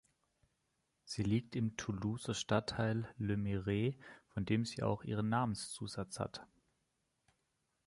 [1.05, 3.93] Sie liegt im Toulouser Stadtteil "Le Mirail",
[4.29, 6.43] von dem sie auch ihren Namenszusatz hat.